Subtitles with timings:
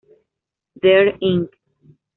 [0.81, 1.49] There Inc.